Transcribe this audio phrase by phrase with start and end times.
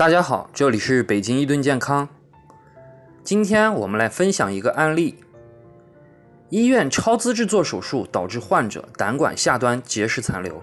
[0.00, 2.08] 大家好，这里是北京一顿健康。
[3.22, 5.16] 今天我们来分享一个案例：
[6.48, 10.62] 医院超资质做手术导致患者胆管下端结石残留。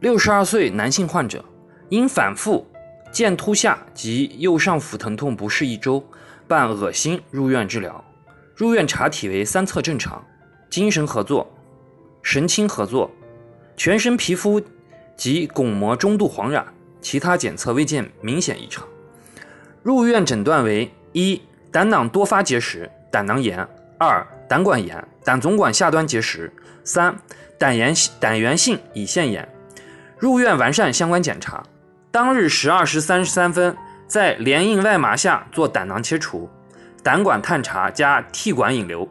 [0.00, 1.44] 六十二岁男性患者
[1.90, 2.66] 因反复
[3.12, 6.02] 剑突下及右上腹疼痛不适一周，
[6.48, 8.02] 伴恶心入院治疗。
[8.56, 10.24] 入院查体为三侧正常，
[10.70, 11.52] 精神合作、
[12.22, 13.10] 神清合作，
[13.76, 14.58] 全身皮肤
[15.18, 16.66] 及巩膜中度黄染。
[17.04, 18.82] 其他检测未见明显异常，
[19.82, 23.62] 入院诊断为：一、胆囊多发结石、胆囊炎；
[23.98, 26.50] 二、胆管炎、胆总管下端结石；
[26.82, 27.14] 三、
[27.58, 29.46] 胆炎胆源性胰腺炎。
[30.18, 31.62] 入院完善相关检查。
[32.10, 33.76] 当日十二时三十三分，
[34.08, 36.48] 在联硬外麻下做胆囊切除，
[37.02, 39.06] 胆管探查加替管引流。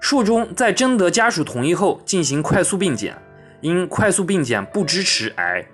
[0.00, 3.14] 术中在征得家属同意后进行快速病检，
[3.60, 5.66] 因快速病检不支持癌。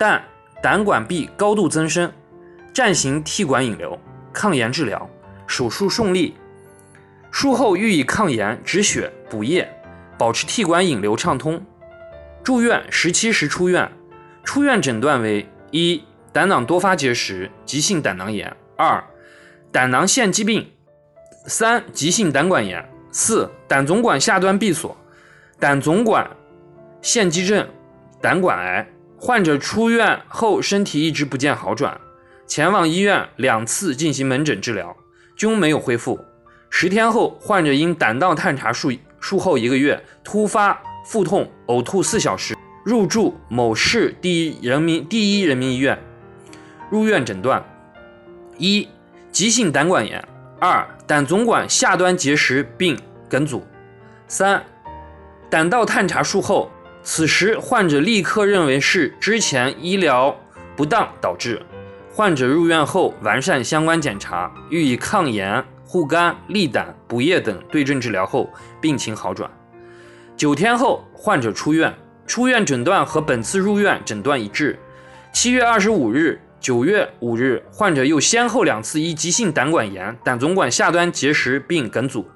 [0.00, 0.24] 但
[0.62, 2.10] 胆管壁高度增生，
[2.72, 4.00] 暂行替管引流，
[4.32, 5.06] 抗炎治疗，
[5.46, 6.34] 手术顺利。
[7.30, 9.70] 术后予以抗炎止血补液，
[10.16, 11.62] 保持替管引流畅通。
[12.42, 13.92] 住院十七时出院，
[14.42, 19.04] 出院诊断为：一、胆囊多发结石，急性胆囊炎；二、
[19.70, 20.64] 胆囊腺疾病；
[21.44, 24.96] 三、急性胆管炎；四、胆总管下端闭锁，
[25.58, 26.26] 胆总管
[27.02, 27.68] 腺肌症，
[28.22, 28.88] 胆管癌。
[29.22, 32.00] 患者出院后身体一直不见好转，
[32.46, 34.96] 前往医院两次进行门诊治疗，
[35.36, 36.18] 均没有恢复。
[36.70, 38.90] 十天后，患者因胆道探查术
[39.20, 46.02] 术后一个月突发腹痛、呕吐四小时，入住某市第一人民第一人民医院。
[46.88, 47.62] 入院诊断：
[48.56, 48.88] 一、
[49.30, 50.18] 急性胆管炎；
[50.58, 53.58] 二、胆总管下端结石并梗阻；
[54.26, 54.64] 三、
[55.50, 56.70] 胆道探查术后。
[57.02, 60.38] 此时，患者立刻认为是之前医疗
[60.76, 61.60] 不当导致。
[62.12, 68.50] 患者入院后完善相关检查，予以抗炎、护肝、利胆、补液等对症治疗后，
[68.80, 69.50] 病情好转。
[70.36, 71.94] 九天后，患者出院，
[72.26, 74.78] 出院诊断和本次入院诊断一致。
[75.32, 82.28] 七月二十五日、九月五日，患者又先后两次因急性胆管炎、胆总管下端结石并梗阻，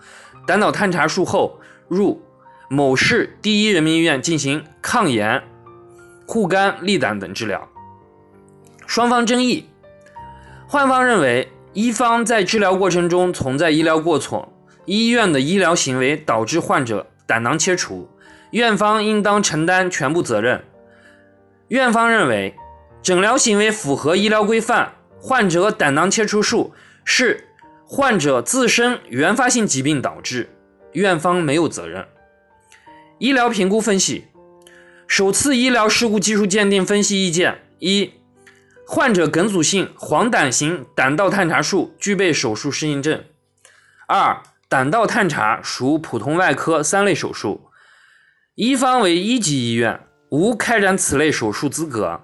[0.46, 2.22] 胆脑探查术后入。
[2.69, 5.42] 某市第一人民医院进行抗炎、
[6.26, 7.69] 护肝、利胆等治疗。
[8.86, 9.69] 双方争议，
[10.66, 14.52] 患方认为一方在治疗过程中存在医疗过错，
[14.86, 18.08] 医院的医疗行为导致患者胆囊切除，
[18.50, 20.64] 院方应当承担全部责任。
[21.69, 22.54] 院方认为
[23.02, 26.72] 诊疗行为符合医疗规范，患者胆囊切除术
[27.04, 27.48] 是
[27.86, 30.50] 患者自身原发性疾病导致，
[30.92, 32.06] 院方没有责任。
[33.19, 34.25] 医疗评估分析，
[35.06, 38.10] 首次医疗事故技术鉴定分析意见：一、
[38.84, 43.20] 患者梗阻性黄疸型胆道探查术具备手术适应症；
[44.08, 47.69] 二、胆道探查属普通外科三类手术，
[48.56, 50.00] 一方为一级医院，
[50.31, 52.20] 无开展此类手术资格。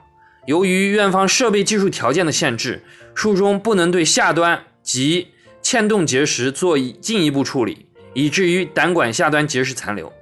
[0.46, 2.82] 由于院方设备技术条件的限制，
[3.14, 5.28] 术中不能对下端及
[5.62, 10.12] 嵌洞结石做进一步处理，以至于胆管下端结石残留。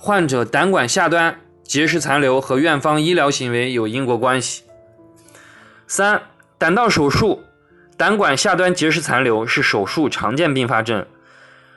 [0.00, 4.62] 患者胆管下端结石残留和院方医疗行为有因果关系。
[5.88, 6.22] 三、
[6.56, 7.42] 胆道手术
[7.96, 11.04] 胆管下端结石残留是手术常见并发症，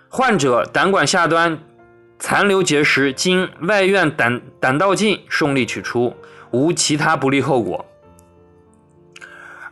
[0.07, 1.57] 患者胆管下端
[2.19, 6.15] 残留结石经外院胆胆道镜顺利取出，
[6.51, 7.83] 无其他不利后果。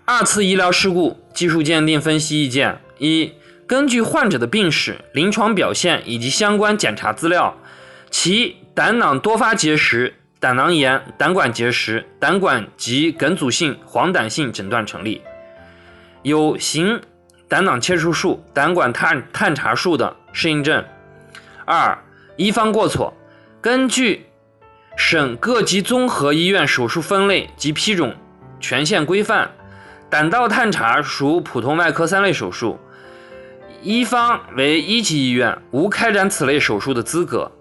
[0.06, 3.31] 二次医疗事故技术鉴定分析意见：一、
[3.68, 7.56] 根据患者的病史、临床表现以及相关检查资料。
[8.09, 15.22] 其胆囊多发结石、胆囊炎、胆管结石、胆管及梗阻性黄疸性诊断成立，
[16.24, 17.02] 有行
[17.48, 20.84] 胆囊切除术、胆管探探查术的适应症。
[21.66, 21.98] 二、
[22.36, 23.14] 一方过错，
[23.62, 24.25] 根据
[24.98, 28.16] 省各级综合医院手术分类及批准
[28.59, 29.52] 权限规范，
[30.10, 32.80] 胆道探查属普通外科三类手术，
[33.83, 37.51] 一方为一级医院，无开展此类手术的资格。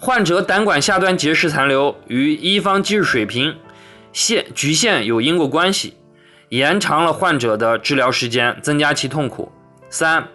[0.00, 3.58] 患者胆管下端结石残留与一方技术水平
[4.12, 5.96] 限局限有因果关系，
[6.50, 9.50] 延长了患者的治疗时间，增加其痛苦。
[9.90, 10.28] 三、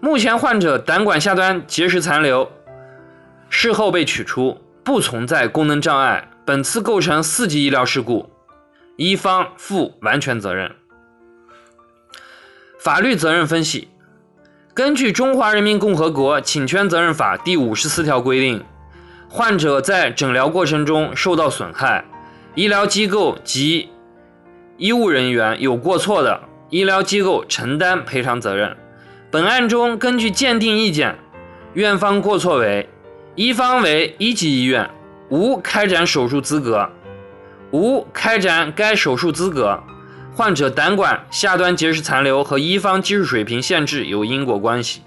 [0.00, 2.50] 目前患者胆管下端结石残留，
[3.50, 8.30] 事后被取出，不存在功能障碍，本次构成四级医疗事故，
[8.96, 10.74] 一方负完全责任。
[12.78, 13.88] 法律责任分析，
[14.72, 18.64] 根据《中华人民共和国侵权责任法》第五十四条规定。
[19.36, 22.06] 患者在诊疗过程中受到损害，
[22.54, 23.90] 医疗机构及
[24.78, 26.40] 医务人员有过错的，
[26.70, 28.74] 医疗机构承担赔偿责任。
[29.30, 31.18] 本案中，根据鉴定意见，
[31.74, 32.88] 院方过错为：
[33.34, 34.88] 一方为一级医院，
[35.28, 36.88] 无开展手术资格，
[37.72, 39.78] 无开展该手术资格，
[40.34, 45.02] 患者胆管下端结石残留和一方技术水平限制有因果关系，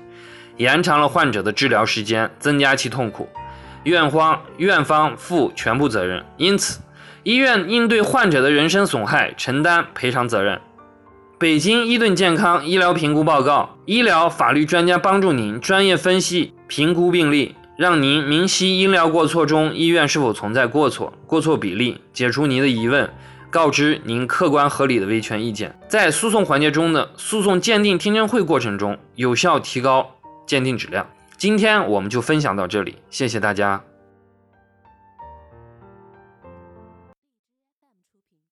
[0.57, 3.27] 延长了患者的治疗时间，增加其痛苦，
[3.83, 6.25] 院方院方负全部责任。
[6.37, 6.81] 因此，
[7.23, 10.59] 医院应对患者的人身损害承担赔偿责任。
[11.37, 23.09] 北京伊顿健康医疗评估报告，医疗法律专家帮助您专业分析评估病例，让您明晰医疗过错中医院是否存在过错、过错比例，解除您的疑问，
[23.49, 30.11] 告知您客观合理的维权意见，在诉讼环节中的诉讼鉴定听证会过程中，有效提高
[30.45, 31.07] 鉴定质量。
[31.39, 33.81] 今天我们就分享到这里，谢谢大家。